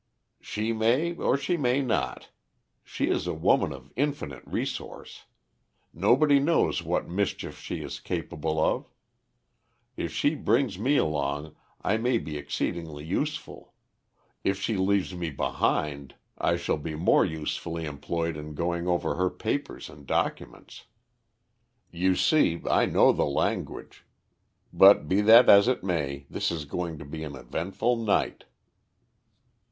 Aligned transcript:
"She 0.39 0.73
may 0.73 1.15
or 1.15 1.37
she 1.37 1.57
may 1.57 1.83
not. 1.83 2.29
She 2.83 3.05
is 3.07 3.27
a 3.27 3.35
woman 3.35 3.71
of 3.71 3.91
infinite 3.95 4.41
resource. 4.47 5.25
Nobody 5.93 6.39
knows 6.39 6.81
what 6.81 7.07
mischief 7.07 7.59
she 7.59 7.83
is 7.83 7.99
capable 7.99 8.59
of. 8.59 8.87
If 9.95 10.11
she 10.11 10.33
brings 10.33 10.79
me 10.79 10.97
along, 10.97 11.55
I 11.83 11.97
may 11.97 12.17
be 12.17 12.35
exceedingly 12.35 13.05
useful; 13.05 13.75
if 14.43 14.59
she 14.59 14.75
leaves 14.75 15.13
me 15.13 15.29
behind 15.29 16.15
I 16.35 16.55
shall 16.57 16.77
be 16.77 16.95
more 16.95 17.23
usefully 17.23 17.85
employed 17.85 18.37
in 18.37 18.55
going 18.55 18.87
over 18.87 19.13
her 19.13 19.29
papers 19.29 19.87
and 19.87 20.07
documents. 20.07 20.85
You 21.91 22.15
see, 22.15 22.59
I 22.67 22.87
know 22.87 23.11
the 23.11 23.25
language. 23.27 24.03
But, 24.73 25.07
be 25.07 25.21
that 25.21 25.47
as 25.47 25.67
it 25.67 25.83
may, 25.83 26.25
this 26.27 26.49
is 26.49 26.65
going 26.65 26.97
to 26.97 27.05
be 27.05 27.23
an 27.23 27.35
eventful 27.35 27.97
night." 27.97 28.45